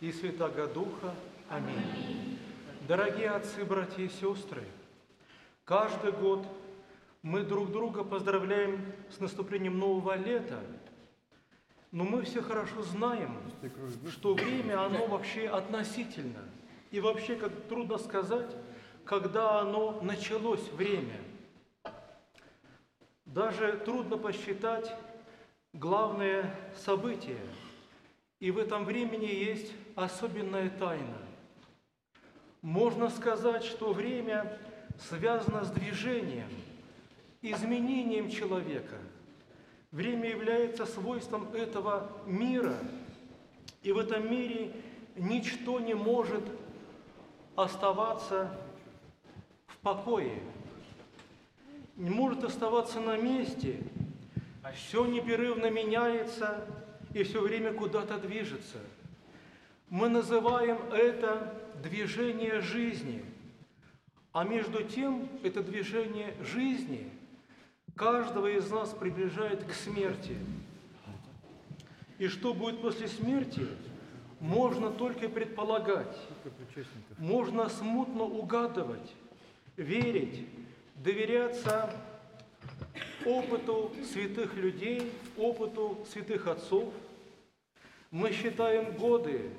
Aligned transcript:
и 0.00 0.12
Святаго 0.12 0.66
Духа. 0.66 1.14
Аминь. 1.48 2.38
Дорогие 2.86 3.30
отцы, 3.30 3.64
братья 3.64 4.02
и 4.02 4.08
сестры, 4.08 4.64
каждый 5.64 6.12
год 6.12 6.46
мы 7.22 7.42
друг 7.42 7.72
друга 7.72 8.04
поздравляем 8.04 8.92
с 9.10 9.18
наступлением 9.18 9.78
нового 9.78 10.16
лета, 10.16 10.60
но 11.90 12.04
мы 12.04 12.22
все 12.22 12.42
хорошо 12.42 12.82
знаем, 12.82 13.40
что 14.10 14.34
время, 14.34 14.84
оно 14.84 15.06
вообще 15.06 15.48
относительно. 15.48 16.44
И 16.90 17.00
вообще, 17.00 17.36
как 17.36 17.52
трудно 17.68 17.98
сказать, 17.98 18.56
когда 19.04 19.60
оно 19.60 20.00
началось 20.00 20.66
время. 20.72 21.20
Даже 23.26 23.72
трудно 23.84 24.16
посчитать 24.16 24.94
главное 25.72 26.54
событие. 26.76 27.40
И 28.40 28.50
в 28.50 28.58
этом 28.58 28.84
времени 28.84 29.26
есть 29.26 29.72
особенная 29.96 30.70
тайна. 30.70 31.18
Можно 32.62 33.10
сказать, 33.10 33.64
что 33.64 33.92
время 33.92 34.58
связано 35.00 35.64
с 35.64 35.70
движением, 35.70 36.48
изменением 37.42 38.30
человека. 38.30 38.96
Время 39.90 40.28
является 40.28 40.86
свойством 40.86 41.52
этого 41.54 42.12
мира, 42.26 42.76
и 43.82 43.90
в 43.90 43.98
этом 43.98 44.30
мире 44.30 44.72
ничто 45.16 45.80
не 45.80 45.94
может 45.94 46.44
оставаться 47.56 48.56
в 49.66 49.78
покое, 49.78 50.40
не 51.96 52.10
может 52.10 52.44
оставаться 52.44 53.00
на 53.00 53.16
месте, 53.16 53.80
все 54.74 55.06
непрерывно 55.06 55.70
меняется 55.70 56.64
и 57.14 57.22
все 57.22 57.40
время 57.40 57.72
куда-то 57.72 58.18
движется. 58.18 58.78
Мы 59.88 60.08
называем 60.08 60.78
это 60.92 61.54
движение 61.82 62.60
жизни, 62.60 63.24
а 64.32 64.44
между 64.44 64.82
тем 64.82 65.28
это 65.42 65.62
движение 65.62 66.34
жизни 66.42 67.10
каждого 67.96 68.46
из 68.46 68.70
нас 68.70 68.90
приближает 68.90 69.64
к 69.64 69.72
смерти. 69.72 70.36
И 72.18 72.28
что 72.28 72.52
будет 72.54 72.80
после 72.80 73.08
смерти– 73.08 73.66
можно 74.40 74.90
только 74.90 75.28
предполагать, 75.28 76.16
можно 77.18 77.68
смутно 77.68 78.22
угадывать, 78.22 79.14
верить, 79.76 80.46
доверяться 80.96 81.92
опыту 83.28 83.92
святых 84.10 84.54
людей, 84.54 85.12
опыту 85.36 85.98
святых 86.10 86.46
отцов. 86.46 86.92
Мы 88.10 88.32
считаем 88.32 88.96
годы, 88.96 89.50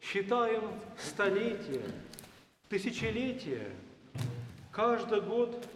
считаем 0.00 0.62
столетия, 0.96 1.82
тысячелетия. 2.68 3.68
Каждый 4.70 5.20
год 5.20 5.66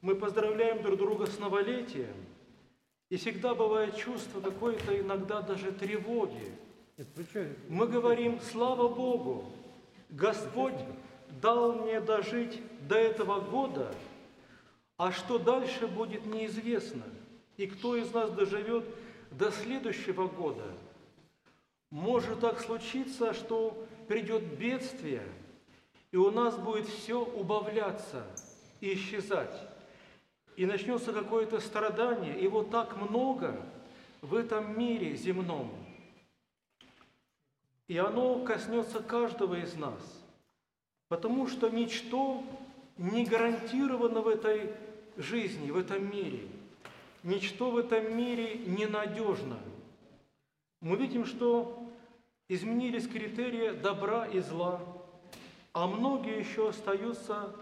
мы 0.00 0.16
поздравляем 0.16 0.82
друг 0.82 0.98
друга 0.98 1.26
с 1.26 1.38
новолетием, 1.38 2.14
и 3.08 3.16
всегда 3.16 3.54
бывает 3.54 3.96
чувство 3.96 4.40
какой-то 4.40 4.98
иногда 4.98 5.42
даже 5.42 5.70
тревоги, 5.70 6.52
мы 7.68 7.86
говорим, 7.86 8.40
слава 8.40 8.88
Богу, 8.88 9.44
Господь 10.10 10.74
дал 11.40 11.72
мне 11.72 12.00
дожить 12.00 12.60
до 12.86 12.96
этого 12.96 13.40
года, 13.40 13.94
а 15.00 15.12
что 15.12 15.38
дальше 15.38 15.86
будет 15.86 16.26
неизвестно. 16.26 17.04
И 17.56 17.66
кто 17.66 17.96
из 17.96 18.12
нас 18.12 18.30
доживет 18.32 18.84
до 19.30 19.50
следующего 19.50 20.28
года. 20.28 20.66
Может 21.90 22.40
так 22.40 22.60
случиться, 22.60 23.32
что 23.32 23.86
придет 24.08 24.42
бедствие, 24.58 25.26
и 26.12 26.18
у 26.18 26.30
нас 26.30 26.58
будет 26.58 26.86
все 26.86 27.18
убавляться 27.18 28.26
и 28.82 28.92
исчезать. 28.92 29.58
И 30.56 30.66
начнется 30.66 31.14
какое-то 31.14 31.60
страдание, 31.60 32.38
и 32.38 32.46
вот 32.46 32.70
так 32.70 32.94
много 32.98 33.58
в 34.20 34.34
этом 34.34 34.78
мире 34.78 35.16
земном– 35.16 35.72
и 37.88 37.96
оно 37.96 38.44
коснется 38.44 39.00
каждого 39.02 39.56
из 39.56 39.74
нас, 39.74 40.00
потому 41.08 41.48
что 41.48 41.70
ничто 41.70 42.44
не 42.98 43.24
гарантировано 43.24 44.20
в 44.20 44.28
этой 44.28 44.70
жизни, 45.20 45.70
в 45.70 45.76
этом 45.76 46.10
мире. 46.10 46.40
Ничто 47.22 47.70
в 47.70 47.76
этом 47.76 48.16
мире 48.16 48.58
ненадежно. 48.66 49.58
Мы 50.80 50.96
видим, 50.96 51.26
что 51.26 51.86
изменились 52.48 53.06
критерии 53.06 53.70
добра 53.70 54.26
и 54.26 54.40
зла, 54.40 54.80
а 55.72 55.86
многие 55.86 56.38
еще 56.38 56.70
остаются 56.70 57.54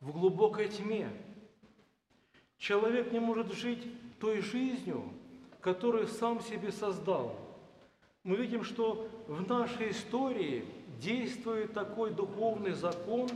в 0.00 0.12
глубокой 0.12 0.68
тьме. 0.68 1.08
Человек 2.58 3.12
не 3.12 3.20
может 3.20 3.52
жить 3.52 3.86
той 4.20 4.40
жизнью, 4.40 5.02
которую 5.60 6.06
сам 6.06 6.40
себе 6.40 6.70
создал– 6.70 7.40
мы 8.26 8.34
видим, 8.34 8.64
что 8.64 9.08
в 9.28 9.48
нашей 9.48 9.92
истории 9.92 10.64
действует 11.00 11.72
такой 11.74 12.10
духовный 12.10 12.72
закон, 12.72 13.28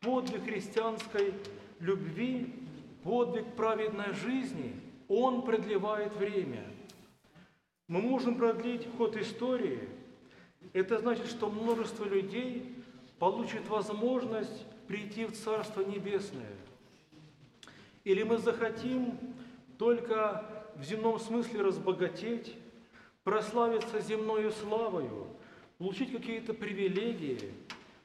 подвиг 0.00 0.44
христианской 0.44 1.34
любви, 1.78 2.54
подвиг 3.02 3.54
праведной 3.54 4.12
жизни, 4.14 4.74
он 5.08 5.42
продлевает 5.42 6.14
время. 6.16 6.64
Мы 7.88 8.00
можем 8.00 8.36
продлить 8.36 8.86
ход 8.96 9.16
истории. 9.16 9.88
Это 10.72 10.98
значит, 10.98 11.26
что 11.26 11.50
множество 11.50 12.04
людей 12.04 12.74
получит 13.18 13.68
возможность 13.68 14.66
прийти 14.86 15.24
в 15.24 15.32
Царство 15.32 15.82
Небесное. 15.82 16.56
Или 18.04 18.22
мы 18.22 18.38
захотим 18.38 19.18
только 19.78 20.44
в 20.76 20.84
земном 20.84 21.18
смысле 21.18 21.62
разбогатеть, 21.62 22.54
прославиться 23.24 24.00
земною 24.00 24.50
славою, 24.50 25.26
получить 25.78 26.12
какие-то 26.12 26.54
привилегии, 26.54 27.52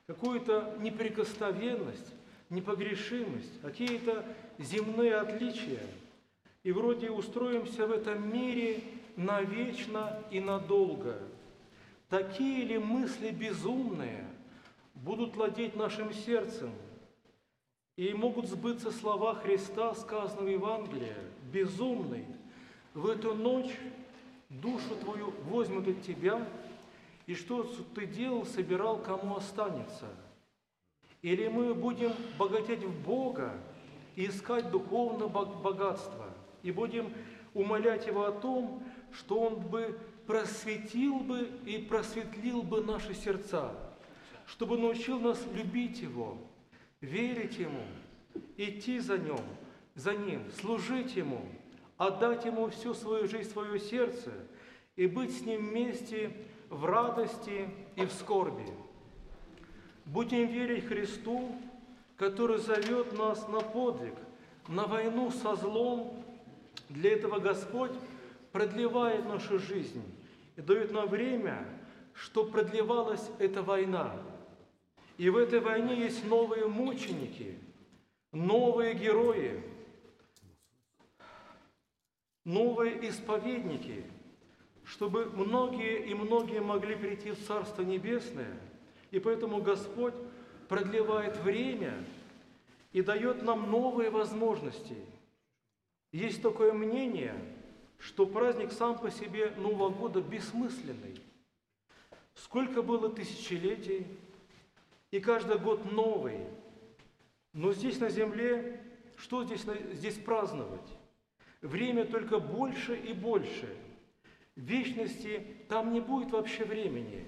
какую-то 0.06 0.76
неприкосновенность, 0.80 2.14
непогрешимость, 2.50 3.62
какие-то 3.62 4.26
земные 4.58 5.16
отличия. 5.16 5.82
И 6.64 6.72
вроде 6.72 7.12
устроимся 7.12 7.88
в 7.88 7.92
этом 7.92 8.32
мире 8.32 8.82
навечно 9.16 10.20
и 10.32 10.40
надолго. 10.40 11.18
Такие 12.10 12.64
ли 12.64 12.78
мысли 12.78 13.32
безумные 13.32 14.26
будут 14.96 15.36
владеть 15.36 15.76
нашим 15.76 16.14
сердцем? 16.14 16.72
И 17.98 18.14
могут 18.14 18.48
сбыться 18.48 18.92
слова 18.92 19.36
Христа, 19.36 19.96
сказанного 19.96 20.46
в 20.46 20.50
Евангелии, 20.50 21.16
«Безумный, 21.52 22.26
в 22.94 23.08
эту 23.08 23.34
ночь 23.34 23.76
душу 24.50 24.96
твою 25.02 25.34
возьмут 25.50 25.88
от 25.88 26.02
тебя, 26.04 26.46
и 27.26 27.36
что 27.36 27.64
ты 27.96 28.06
делал, 28.06 28.46
собирал, 28.46 29.00
кому 29.00 29.36
останется? 29.36 30.08
Или 31.28 31.50
мы 31.50 31.74
будем 31.74 32.14
богатеть 32.40 32.86
в 32.86 33.04
Бога 33.04 33.52
и 34.16 34.28
искать 34.28 34.72
духовное 34.72 35.28
богатство, 35.28 36.26
и 36.64 36.72
будем 36.72 37.12
умолять 37.54 38.08
Его 38.08 38.24
о 38.24 38.32
том, 38.32 38.82
что 39.12 39.42
Он 39.42 39.56
бы 39.60 40.00
просветил 40.26 41.20
бы 41.20 41.50
и 41.66 41.80
просветлил 41.80 42.64
бы 42.64 42.82
наши 42.82 43.14
сердца, 43.14 43.74
чтобы 44.46 44.78
научил 44.78 45.20
нас 45.20 45.46
любить 45.54 46.00
Его, 46.00 46.38
верить 47.02 47.58
Ему, 47.58 47.84
идти 48.56 49.00
за 49.00 49.18
Ним, 49.18 49.42
за 49.96 50.14
Ним, 50.14 50.50
служить 50.62 51.18
Ему– 51.18 51.42
отдать 51.98 52.46
Ему 52.46 52.70
всю 52.70 52.94
свою 52.94 53.28
жизнь, 53.28 53.50
свое 53.50 53.82
сердце 53.82 54.32
и 54.96 55.08
быть 55.08 55.38
с 55.38 55.42
Ним 55.42 55.72
вместе 55.72 56.32
в 56.70 56.86
радости 56.86 57.68
и 57.98 58.06
в 58.06 58.14
скорби. 58.14 58.66
Будем 60.08 60.48
верить 60.48 60.86
Христу, 60.88 61.56
который 62.18 62.58
зовет 62.58 63.16
нас 63.18 63.48
на 63.48 63.62
подвиг, 63.62 64.16
на 64.68 64.86
войну 64.86 65.32
со 65.32 65.56
злом. 65.56 66.24
Для 66.90 67.14
этого 67.14 67.40
Господь 67.40 67.92
продлевает 68.52 69.26
нашу 69.26 69.60
жизнь 69.60 70.04
и 70.56 70.62
дает 70.62 70.92
нам 70.92 71.08
время, 71.08 71.66
что 72.14 72.44
продлевалась 72.44 73.30
эта 73.38 73.62
война. 73.62 74.20
И 75.18 75.30
в 75.30 75.38
этой 75.38 75.60
войне 75.60 76.00
есть 76.00 76.26
новые 76.26 76.66
мученики, 76.68 77.60
новые 78.32 78.96
герои– 78.96 79.64
новые 82.48 83.10
исповедники, 83.10 84.06
чтобы 84.86 85.26
многие 85.26 86.08
и 86.08 86.14
многие 86.14 86.62
могли 86.62 86.96
прийти 86.96 87.32
в 87.32 87.46
Царство 87.46 87.82
Небесное. 87.82 88.58
И 89.12 89.20
поэтому 89.20 89.62
Господь 89.62 90.14
продлевает 90.68 91.38
время 91.38 91.94
и 92.92 93.02
дает 93.02 93.44
нам 93.44 93.72
новые 93.72 94.10
возможности. 94.10 94.98
Есть 96.12 96.42
такое 96.42 96.74
мнение, 96.74 97.36
что 98.00 98.26
праздник 98.26 98.72
сам 98.72 98.98
по 98.98 99.10
себе 99.10 99.52
Нового 99.58 99.90
года 99.90 100.22
бессмысленный. 100.22 101.22
Сколько 102.36 102.82
было 102.82 103.10
тысячелетий, 103.10 104.06
и 105.12 105.20
каждый 105.20 105.58
год 105.58 105.92
новый. 105.92 106.40
Но 107.54 107.74
здесь 107.74 108.00
на 108.00 108.10
земле, 108.10 108.82
что 109.16 109.44
здесь, 109.44 109.66
здесь 109.94 110.16
праздновать? 110.16 110.98
Время 111.62 112.06
только 112.06 112.40
больше 112.40 112.96
и 112.96 113.14
больше. 113.14 113.76
Вечности 114.56 115.46
там 115.70 115.94
не 115.94 116.02
будет 116.02 116.32
вообще 116.32 116.66
времени. 116.66 117.26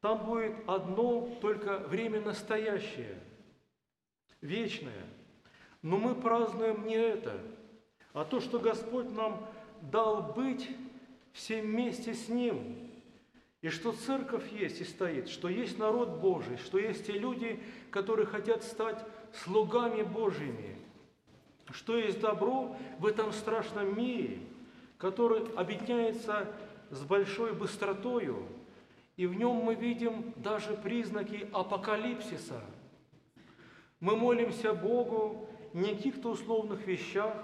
Там 0.00 0.24
будет 0.24 0.54
одно 0.66 1.28
только 1.40 1.78
время 1.78 2.20
настоящее, 2.20 3.18
вечное. 4.40 5.04
Но 5.82 5.98
мы 5.98 6.14
празднуем 6.14 6.86
не 6.86 6.94
это, 6.94 7.38
а 8.12 8.24
то, 8.24 8.40
что 8.40 8.58
Господь 8.58 9.10
нам 9.12 9.46
дал 9.82 10.32
быть 10.32 10.68
все 11.32 11.62
вместе 11.62 12.14
с 12.14 12.28
Ним. 12.28 12.90
И 13.60 13.68
что 13.68 13.92
церковь 13.92 14.50
есть 14.52 14.80
и 14.80 14.84
стоит, 14.84 15.28
что 15.28 15.48
есть 15.48 15.78
народ 15.78 16.20
Божий, 16.20 16.56
что 16.56 16.78
есть 16.78 17.06
те 17.06 17.12
люди, 17.12 17.62
которые 17.90 18.26
хотят 18.26 18.64
стать 18.64 19.04
слугами 19.34 20.02
Божьими, 20.02 20.78
что 21.70 21.98
есть 21.98 22.20
добро 22.20 22.74
в 22.98 23.04
этом 23.04 23.32
страшном 23.32 23.98
мире, 23.98 24.38
который 24.96 25.46
объединяется 25.56 26.50
с 26.90 27.02
большой 27.02 27.52
быстротою, 27.52 28.46
и 29.20 29.26
в 29.26 29.34
нем 29.34 29.56
мы 29.56 29.74
видим 29.74 30.32
даже 30.36 30.72
признаки 30.72 31.46
апокалипсиса. 31.52 32.58
Мы 34.00 34.16
молимся 34.16 34.72
Богу 34.72 35.46
не 35.74 35.90
о 35.90 35.94
каких-то 35.94 36.30
условных 36.30 36.86
вещах, 36.86 37.34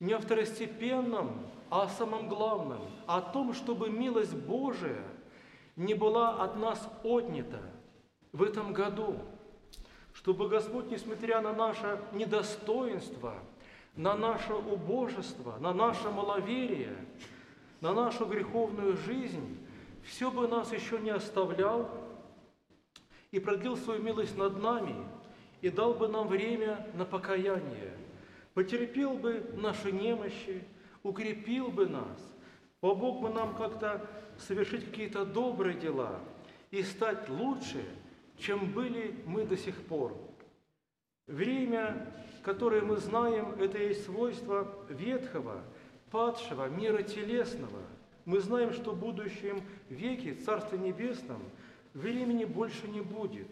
не 0.00 0.14
о 0.14 0.18
второстепенном, 0.18 1.46
а 1.68 1.82
о 1.82 1.88
самом 1.90 2.30
главном, 2.30 2.80
о 3.06 3.20
том, 3.20 3.52
чтобы 3.52 3.90
милость 3.90 4.34
Божия 4.34 5.02
не 5.76 5.92
была 5.92 6.42
от 6.42 6.56
нас 6.56 6.88
отнята 7.04 7.60
в 8.32 8.42
этом 8.42 8.72
году, 8.72 9.18
чтобы 10.14 10.48
Господь, 10.48 10.90
несмотря 10.90 11.42
на 11.42 11.52
наше 11.52 12.00
недостоинство, 12.14 13.34
на 13.96 14.16
наше 14.16 14.54
убожество, 14.54 15.58
на 15.58 15.74
наше 15.74 16.08
маловерие, 16.08 16.96
на 17.82 17.92
нашу 17.92 18.24
греховную 18.24 18.96
жизнь, 18.96 19.58
все 20.04 20.30
бы 20.30 20.48
нас 20.48 20.72
еще 20.72 20.98
не 20.98 21.10
оставлял 21.10 21.90
и 23.30 23.38
продлил 23.38 23.76
свою 23.76 24.02
милость 24.02 24.36
над 24.36 24.60
нами 24.60 24.94
и 25.60 25.68
дал 25.68 25.94
бы 25.94 26.08
нам 26.08 26.28
время 26.28 26.86
на 26.94 27.04
покаяние, 27.04 27.96
потерпел 28.54 29.14
бы 29.14 29.44
наши 29.56 29.92
немощи, 29.92 30.64
укрепил 31.02 31.68
бы 31.68 31.86
нас, 31.86 32.18
помог 32.80 33.20
бы 33.20 33.30
нам 33.30 33.54
как-то 33.54 34.06
совершить 34.38 34.86
какие-то 34.86 35.24
добрые 35.24 35.78
дела 35.78 36.18
и 36.70 36.82
стать 36.82 37.28
лучше, 37.28 37.84
чем 38.38 38.72
были 38.72 39.22
мы 39.26 39.44
до 39.44 39.56
сих 39.56 39.76
пор. 39.84 40.16
Время, 41.26 42.12
которое 42.42 42.80
мы 42.80 42.96
знаем, 42.96 43.52
это 43.60 43.78
есть 43.78 44.04
свойство 44.04 44.74
ветхого, 44.88 45.62
падшего, 46.10 46.68
мира 46.68 47.02
телесного. 47.02 47.82
Мы 48.24 48.40
знаем, 48.40 48.72
что 48.72 48.92
в 48.92 48.98
будущем 48.98 49.62
веке, 49.88 50.34
Царстве 50.34 50.78
Небесном, 50.78 51.42
времени 51.94 52.44
больше 52.44 52.86
не 52.88 53.00
будет. 53.00 53.48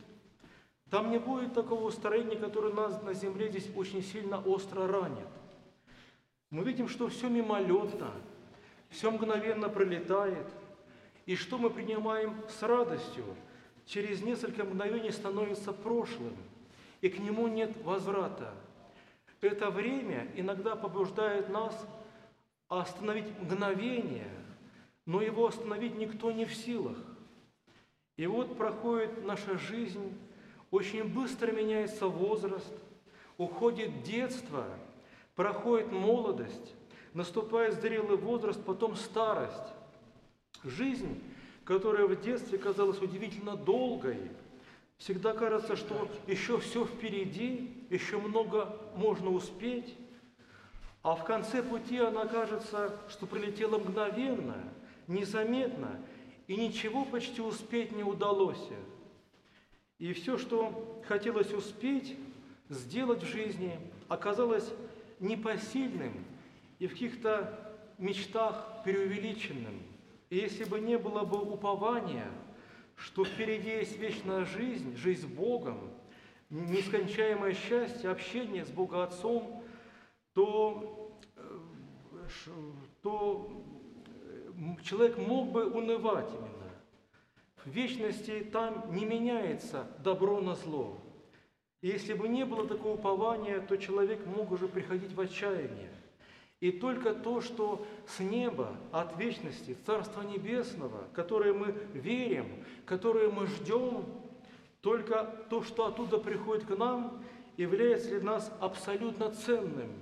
Там 0.91 1.11
не 1.11 1.19
будет 1.19 1.55
такого 1.55 1.85
устроения, 1.85 2.37
которое 2.37 2.73
нас 2.73 3.03
на 3.03 3.13
земле 3.13 3.49
здесь 3.49 3.69
очень 3.77 4.03
сильно 4.03 4.41
остро 4.41 4.87
ранит. 4.87 5.29
Мы 6.51 6.65
видим, 6.65 6.89
что 6.89 7.09
все 7.09 7.29
мимолетно, 7.29 8.11
все 8.89 9.11
мгновенно 9.11 9.69
пролетает, 9.69 10.47
и 11.27 11.37
что 11.37 11.59
мы 11.59 11.69
принимаем 11.69 12.35
с 12.49 12.63
радостью, 12.63 13.25
через 13.85 14.23
несколько 14.23 14.65
мгновений 14.65 15.11
становится 15.11 15.73
прошлым, 15.73 16.35
и 17.03 17.11
к 17.11 17.19
нему 17.19 17.49
нет 17.49 17.71
возврата. 17.85 18.55
Это 19.43 19.71
время 19.71 20.27
иногда 20.37 20.75
побуждает 20.75 21.51
нас 21.51 21.87
остановить 22.69 23.29
мгновение, 23.41 24.31
но 25.09 25.21
его 25.21 25.49
остановить 25.49 25.97
никто 25.97 26.31
не 26.31 26.45
в 26.45 26.55
силах. 26.55 26.99
И 28.17 28.29
вот 28.29 28.57
проходит 28.57 29.25
наша 29.25 29.59
жизнь, 29.59 30.17
очень 30.71 31.03
быстро 31.03 31.51
меняется 31.51 32.07
возраст, 32.07 32.73
уходит 33.37 34.05
детство– 34.05 34.65
Проходит 35.39 35.93
молодость, 35.93 36.75
наступает 37.15 37.81
зрелый 37.81 38.17
возраст, 38.17 38.61
потом 38.65 38.97
старость. 38.97 39.73
Жизнь, 40.65 41.23
которая 41.65 42.09
в 42.09 42.21
детстве 42.21 42.59
казалась 42.59 43.01
удивительно 43.01 43.57
долгой, 43.57 44.19
всегда 44.97 45.35
кажется, 45.35 45.77
что 45.77 46.11
еще 46.27 46.59
все 46.59 46.85
впереди, 46.85 47.87
еще 47.89 48.19
много 48.19 48.81
можно 48.97 49.31
успеть, 49.31 49.97
а 51.05 51.15
в 51.15 51.25
конце 51.25 51.63
пути 51.63 51.99
она 51.99 52.27
кажется, 52.27 52.99
что 53.09 53.29
прилетела 53.29 53.79
мгновенно, 53.79 54.57
незаметно, 55.09 56.01
и 56.47 56.57
ничего 56.57 57.05
почти 57.05 57.41
успеть 57.41 57.93
не 57.93 58.05
удалось. 58.05 58.69
И 59.99 60.13
все, 60.13 60.39
что 60.39 61.03
хотелось 61.07 61.53
успеть, 61.53 62.17
сделать 62.69 63.23
в 63.23 63.27
жизни, 63.27 63.79
оказалось 64.09 64.71
непосильным 65.19 66.13
и 66.79 66.87
в 66.87 66.93
каких-то 66.93 67.77
мечтах 67.99 68.83
преувеличенным. 68.85 69.83
И 70.31 70.37
если 70.37 70.65
бы 70.65 70.79
не 70.79 70.99
было 70.99 71.25
бы 71.25 71.39
упования, 71.41 72.31
что 72.95 73.25
впереди 73.25 73.71
есть 73.71 73.99
вечная 73.99 74.45
жизнь, 74.45 74.97
жизнь 74.97 75.23
с 75.23 75.25
Богом, 75.27 75.79
нескончаемое 76.51 77.55
счастье, 77.55 78.11
общение 78.11 78.65
с 78.65 78.71
Богом 78.71 79.01
Отцом, 79.01 79.63
то, 80.35 81.17
э, 81.37 81.59
то 83.03 83.51
человек 84.83 85.19
мог 85.19 85.51
бы 85.51 85.67
унывать 85.67 86.31
именно. 86.31 86.73
В 87.65 87.71
вечности 87.71 88.47
там 88.53 88.95
не 88.95 89.05
меняется 89.05 89.87
добро 90.03 90.41
на 90.41 90.55
зло. 90.55 90.99
И 91.81 91.89
если 91.89 92.15
бы 92.15 92.29
не 92.29 92.45
было 92.45 92.67
такого 92.67 92.95
упования, 92.95 93.61
то 93.61 93.77
человек 93.77 94.25
мог 94.27 94.51
уже 94.51 94.67
приходить 94.67 95.13
в 95.13 95.21
отчаяние. 95.21 95.91
И 96.61 96.73
только 96.73 97.15
то, 97.15 97.41
что 97.41 97.87
с 98.07 98.19
неба, 98.19 98.75
от 98.91 99.17
вечности, 99.17 99.77
Царства 99.87 100.23
Небесного, 100.23 101.05
которое 101.13 101.53
мы 101.53 101.73
верим, 101.95 102.65
которое 102.85 103.31
мы 103.31 103.47
ждем, 103.47 104.05
только 104.81 105.25
то, 105.51 105.63
что 105.63 105.87
оттуда 105.87 106.19
приходит 106.19 106.65
к 106.67 106.77
нам, 106.77 107.23
является 107.57 108.09
для 108.09 108.23
нас 108.23 108.53
абсолютно 108.61 109.31
ценным. 109.31 109.93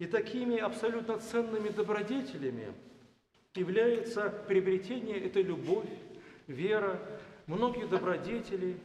И 0.00 0.06
такими 0.06 0.56
абсолютно 0.56 1.18
ценными 1.18 1.68
добродетелями 1.68 2.72
является 3.54 4.30
приобретение– 4.46 5.18
это 5.24 5.40
любовь, 5.40 5.88
вера, 6.46 7.00
многие 7.46 7.86
добродетели. 7.86 8.76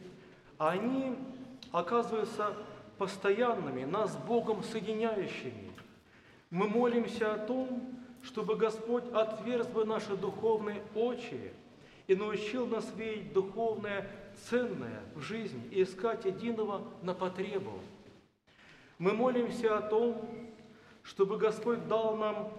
Они 0.58 1.16
оказываются 1.72 2.54
постоянными, 2.98 3.84
нас 3.84 4.12
с 4.12 4.16
Богом 4.16 4.62
соединяющими. 4.62 5.70
Мы 6.50 6.68
молимся 6.68 7.34
о 7.34 7.38
том, 7.38 7.94
чтобы 8.22 8.56
Господь 8.56 9.04
отверз 9.12 9.66
бы 9.66 9.84
наши 9.84 10.16
духовные 10.16 10.82
очи 10.94 11.52
и 12.06 12.14
научил 12.14 12.66
нас 12.66 12.90
видеть 12.96 13.32
духовное 13.32 14.08
ценное 14.48 15.02
в 15.14 15.20
жизни 15.20 15.62
и 15.70 15.82
искать 15.82 16.24
единого 16.24 16.82
на 17.02 17.14
потребу. 17.14 17.72
Мы 18.98 19.12
молимся 19.12 19.76
о 19.76 19.82
том, 19.82 20.28
чтобы 21.02 21.36
Господь 21.36 21.86
дал 21.88 22.16
нам 22.16 22.52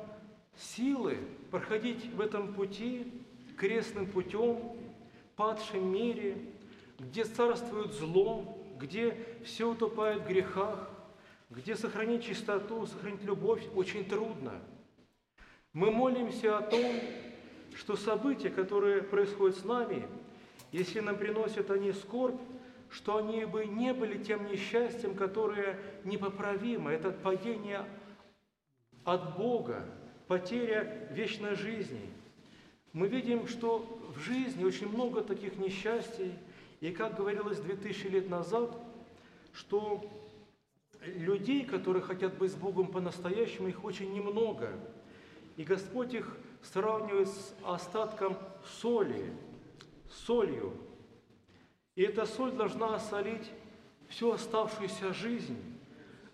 силы 0.57 1.17
проходить 1.51 2.13
в 2.13 2.21
этом 2.21 2.53
пути, 2.53 3.11
крестным 3.57 4.07
путем, 4.07 4.77
падшем 5.35 5.91
мире, 5.91 6.37
где 6.99 7.23
царствует 7.23 7.93
зло, 7.93 8.57
где 8.79 9.17
все 9.43 9.69
утопает 9.69 10.23
в 10.23 10.27
грехах, 10.27 10.89
где 11.49 11.75
сохранить 11.75 12.23
чистоту, 12.23 12.85
сохранить 12.85 13.23
любовь 13.23 13.63
очень 13.75 14.05
трудно. 14.05 14.53
Мы 15.73 15.91
молимся 15.91 16.57
о 16.57 16.61
том, 16.61 16.85
что 17.75 17.95
события, 17.95 18.49
которые 18.49 19.01
происходят 19.01 19.57
с 19.57 19.65
нами, 19.65 20.07
если 20.71 20.99
нам 21.01 21.17
приносят 21.17 21.69
они 21.69 21.91
скорбь, 21.91 22.39
что 22.89 23.17
они 23.17 23.45
бы 23.45 23.65
не 23.65 23.93
были 23.93 24.23
тем 24.23 24.47
несчастьем, 24.47 25.15
которое 25.15 25.79
непоправимо. 26.05 26.91
Это 26.91 27.11
падение 27.11 27.85
от 29.03 29.37
Бога, 29.37 29.85
потеря 30.27 31.07
вечной 31.11 31.55
жизни. 31.55 32.09
Мы 32.93 33.07
видим, 33.07 33.47
что 33.47 33.99
в 34.15 34.19
жизни 34.19 34.63
очень 34.63 34.89
много 34.89 35.21
таких 35.21 35.57
несчастий– 35.57 36.33
и 36.81 36.91
как 36.91 37.15
говорилось 37.15 37.59
2000 37.59 38.07
лет 38.07 38.29
назад, 38.29 38.77
что 39.53 40.07
людей, 41.01 41.65
которые 41.65 42.03
хотят 42.03 42.37
быть 42.37 42.51
с 42.51 42.55
Богом 42.55 42.87
по-настоящему, 42.87 43.67
их 43.67 43.83
очень 43.83 44.13
немного. 44.13 44.71
И 45.57 45.63
Господь 45.63 46.13
их 46.13 46.37
сравнивает 46.61 47.29
с 47.29 47.55
остатком 47.63 48.37
соли. 48.81 49.33
солью. 50.11 50.73
И 51.95 52.03
эта 52.03 52.25
соль 52.25 52.51
должна 52.51 52.95
осолить 52.95 53.49
всю 54.07 54.31
оставшуюся 54.31 55.11
жизнь. 55.13 55.57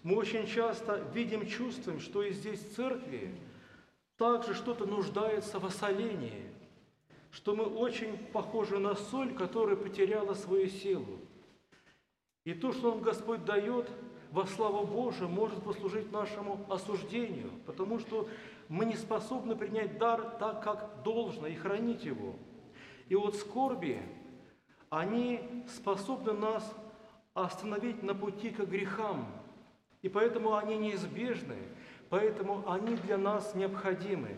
Мы 0.04 0.18
очень 0.18 0.48
часто 0.48 1.08
видим, 1.14 1.48
чувствуем, 1.48 2.00
что 2.00 2.24
и 2.24 2.34
здесь 2.34 2.60
в 2.60 2.76
церкви 2.76 3.34
также 4.22 4.54
что-то 4.54 4.86
нуждается 4.86 5.58
в 5.58 5.66
осолении, 5.66 6.48
что 7.32 7.56
мы 7.56 7.64
очень 7.66 8.16
похожи 8.16 8.78
на 8.78 8.94
соль, 8.94 9.34
которая 9.34 9.76
потеряла 9.76 10.36
свою 10.36 10.68
силу. 10.68 11.18
И 12.44 12.54
то, 12.54 12.72
что 12.72 12.92
нам 12.92 13.02
Господь 13.02 13.46
дает 13.46 13.90
во 14.30 14.46
славу 14.46 14.86
Божию, 14.86 15.28
может 15.28 15.64
послужить 15.64 16.12
нашему 16.12 16.64
осуждению, 16.70 17.50
потому 17.66 17.98
что 17.98 18.30
мы 18.70 18.86
не 18.86 18.96
способны 18.96 19.56
принять 19.56 19.98
дар 19.98 20.22
так, 20.38 20.64
как 20.64 21.02
должно, 21.04 21.48
и 21.48 21.56
хранить 21.56 22.04
его. 22.04 22.36
И 23.10 23.16
вот 23.16 23.36
скорби, 23.36 24.04
они 24.92 25.66
способны 25.68 26.34
нас 26.34 26.76
остановить 27.34 28.04
на 28.04 28.14
пути 28.14 28.52
к 28.52 28.60
грехам, 28.66 29.26
и 30.04 30.10
поэтому 30.10 30.56
они 30.56 30.78
неизбежны, 30.78 31.58
поэтому 32.12 32.64
они 32.72 32.96
для 32.98 33.18
нас 33.18 33.56
необходимы. 33.56 34.38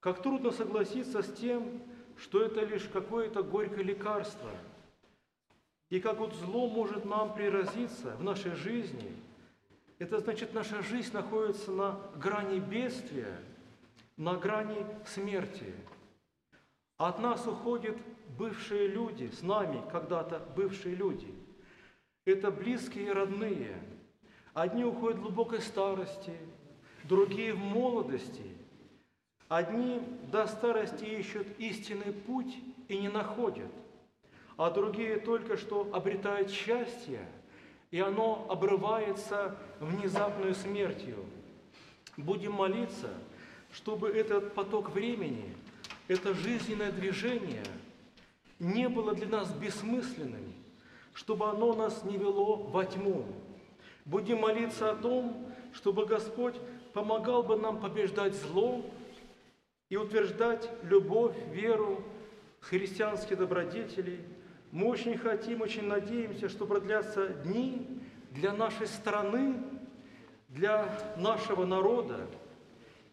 Как 0.00 0.20
трудно 0.20 0.50
согласиться 0.50 1.22
с 1.22 1.32
тем, 1.32 1.82
что 2.18 2.42
это 2.42 2.60
лишь 2.60 2.84
какое-то 2.92 3.42
горькое 3.42 3.84
лекарство– 3.84 4.50
и 5.88 6.00
как 6.00 6.18
вот 6.18 6.34
зло 6.34 6.68
может 6.68 7.04
нам 7.04 7.32
приразиться 7.32 8.16
в 8.16 8.24
нашей 8.24 8.52
жизни, 8.52 9.14
это 9.98 10.18
значит, 10.18 10.52
наша 10.52 10.82
жизнь 10.82 11.12
находится 11.12 11.70
на 11.70 11.98
грани 12.16 12.58
бедствия, 12.58 13.38
на 14.16 14.34
грани 14.34 14.84
смерти. 15.06 15.72
От 16.96 17.20
нас 17.20 17.46
уходят 17.46 17.96
бывшие 18.36 18.88
люди, 18.88 19.30
с 19.30 19.42
нами 19.42 19.80
когда-то 19.92 20.40
бывшие 20.56 20.96
люди. 20.96 21.32
Это 22.24 22.50
близкие 22.50 23.06
и 23.06 23.12
родные. 23.12 23.80
Одни 24.54 24.84
уходят 24.84 25.18
в 25.18 25.22
глубокой 25.22 25.60
старости, 25.60 26.36
другие 27.08 27.52
в 27.54 27.58
молодости. 27.58 28.42
Одни 29.48 30.00
до 30.30 30.46
старости 30.46 31.04
ищут 31.04 31.46
истинный 31.58 32.12
путь 32.12 32.54
и 32.88 32.98
не 32.98 33.08
находят– 33.08 33.70
а 34.56 34.70
другие 34.70 35.18
только 35.18 35.56
что 35.56 35.88
обретают 35.92 36.50
счастье, 36.50 37.20
и 37.90 38.00
оно 38.00 38.46
обрывается 38.48 39.56
внезапной 39.80 40.54
смертью. 40.54 41.24
Будем 42.16 42.52
молиться, 42.52 43.10
чтобы 43.70 44.08
этот 44.08 44.54
поток 44.54 44.90
времени, 44.90 45.54
это 46.08 46.34
жизненное 46.34 46.90
движение 46.90 47.64
не 48.58 48.88
было 48.88 49.14
для 49.14 49.28
нас 49.28 49.52
бессмысленным, 49.52 50.54
чтобы 51.12 51.50
оно 51.50 51.74
нас 51.74 52.02
не 52.04 52.16
вело 52.16 52.56
во 52.56 52.86
тьму. 52.86 53.26
Будем 54.06 54.38
молиться 54.38 54.90
о 54.90 54.96
том, 54.96 55.52
чтобы 55.74 56.06
Господь 56.06 56.54
помогал 56.96 57.42
бы 57.42 57.56
нам 57.56 57.78
побеждать 57.78 58.34
зло 58.34 58.82
и 59.90 59.96
утверждать 59.96 60.68
любовь, 60.82 61.36
веру, 61.52 62.02
христианские 62.60 63.36
добродетели– 63.36 64.24
мы 64.72 64.88
очень 64.88 65.16
хотим, 65.16 65.62
очень 65.62 65.86
надеемся, 65.86 66.50
что 66.50 66.66
продлятся 66.66 67.28
дни 67.28 67.86
для 68.32 68.52
нашей 68.52 68.86
страны, 68.88 69.54
для 70.48 70.86
нашего 71.16 71.64
народа. 71.64 72.26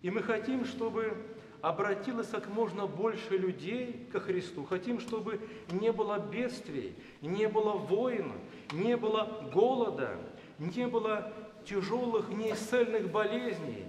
И 0.02 0.10
мы 0.10 0.22
хотим, 0.24 0.66
чтобы 0.66 1.16
обратилось 1.62 2.28
как 2.28 2.50
можно 2.50 2.86
больше 2.86 3.38
людей 3.38 4.10
ко 4.12 4.20
Христу. 4.20 4.66
Хотим, 4.66 5.00
чтобы 5.00 5.40
не 5.72 5.94
было 5.94 6.20
бедствий, 6.20 6.96
не 7.22 7.48
было 7.48 7.72
войн, 7.72 8.34
не 8.74 8.98
было 8.98 9.50
голода, 9.54 10.18
не 10.60 10.88
было 10.88 11.32
тяжелых 11.66 12.30
неисцельных 12.30 13.10
болезней. 13.12 13.86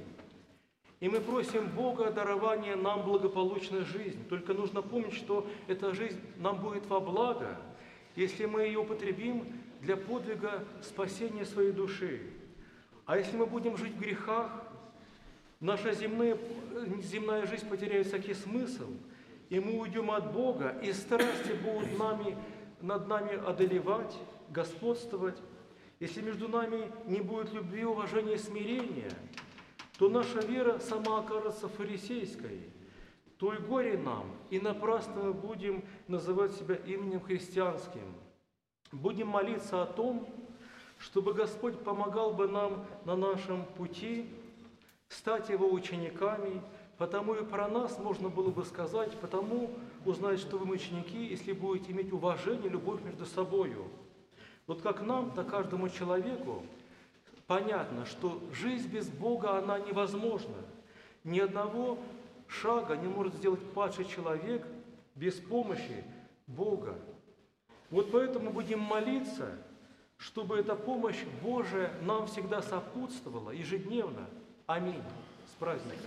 И 1.00 1.09
мы 1.09 1.21
просим 1.21 1.69
Бога 1.69 2.09
о 2.09 2.11
даровании 2.11 2.75
нам 2.75 3.02
благополучной 3.02 3.85
жизни. 3.85 4.23
Только 4.28 4.54
нужно 4.54 4.81
помнить, 4.81 5.14
что 5.14 5.47
эта 5.66 5.93
жизнь 5.93 6.21
нам 6.38 6.61
будет 6.61 6.87
во 6.87 7.00
благо, 7.00 7.59
если 8.16 8.47
мы 8.47 8.62
ее 8.62 8.78
употребим 8.78 9.45
для 9.81 9.97
подвига 9.97 10.64
спасения 10.83 11.45
своей 11.45 11.73
души. 11.73 12.23
А 13.07 13.19
если 13.19 13.37
мы 13.37 13.45
будем 13.45 13.76
жить 13.76 13.95
в 13.95 14.00
грехах, 14.00 14.50
наша 15.61 15.93
земная, 15.93 16.38
земная 17.02 17.47
жизнь 17.47 17.69
потеряет 17.69 18.07
всякий 18.07 18.35
смысл, 18.35 18.88
и 19.50 19.61
мы 19.61 19.78
уйдем 19.78 20.11
от 20.11 20.33
Бога, 20.33 20.78
и 20.83 20.93
страсти 20.93 21.52
будут 21.52 21.99
нами, 21.99 22.37
над 22.81 23.07
нами 23.09 23.35
одолевать, 23.47 24.16
господствовать. 24.49 25.37
Если 26.04 26.20
между 26.20 26.49
нами 26.49 26.92
не 27.06 27.20
будет 27.20 27.52
любви, 27.52 27.84
уважения 27.84 28.34
и 28.34 28.38
смирения– 28.38 29.11
то 29.99 30.08
наша 30.08 30.40
вера 30.40 30.78
сама 30.80 31.20
окажется 31.20 31.68
фарисейской, 31.68 32.61
то 33.38 33.52
и 33.52 33.58
горе 33.58 33.96
нам, 33.96 34.30
и 34.50 34.58
напрасно 34.58 35.23
мы 35.23 35.32
будем 35.32 35.84
называть 36.08 36.52
себя 36.52 36.75
именем 36.75 37.20
христианским. 37.20 38.14
Будем 38.90 39.28
молиться 39.28 39.82
о 39.82 39.87
том, 39.87 40.28
чтобы 40.99 41.32
Господь 41.32 41.78
помогал 41.80 42.32
бы 42.32 42.49
нам 42.49 42.84
на 43.04 43.16
нашем 43.16 43.64
пути 43.64 44.26
стать 45.08 45.49
Его 45.49 45.70
учениками, 45.70 46.61
потому 46.99 47.34
и 47.34 47.44
про 47.44 47.68
нас 47.68 47.99
можно 47.99 48.28
было 48.28 48.50
бы 48.50 48.64
сказать, 48.64 49.12
потому 49.20 49.70
узнать, 50.04 50.40
что 50.40 50.58
вы 50.58 50.75
ученики, 50.75 51.25
если 51.26 51.52
будете 51.52 51.92
иметь 51.92 52.12
уважение, 52.12 52.68
любовь 52.68 53.02
между 53.04 53.26
собою. 53.26 53.84
Вот 54.66 54.83
как 54.83 55.02
нам, 55.02 55.30
так 55.33 55.50
каждому 55.50 55.88
человеку 55.88 56.62
понятно, 57.47 58.06
что 58.06 58.40
жизнь 58.52 58.88
без 58.88 59.09
Бога, 59.09 59.59
она 59.59 59.78
невозможна. 59.78 60.56
Ни 61.23 61.40
одного 61.40 61.99
шага 62.49 62.97
не 62.97 63.09
может 63.09 63.35
сделать 63.35 63.61
падший 63.73 64.04
человек 64.06 64.66
без 65.14 65.35
помощи 65.35 66.04
Бога. 66.47 66.94
Вот 67.90 68.11
поэтому 68.11 68.50
будем 68.50 68.80
молиться, 68.80 69.52
чтобы 70.16 70.56
эта 70.56 70.75
помощь 70.75 71.23
Божия 71.42 71.92
нам 72.02 72.26
всегда 72.26 72.62
сопутствовала 72.62 73.50
ежедневно. 73.50 74.26
Аминь. 74.66 75.02
С 75.52 75.56
праздником. 75.59 76.00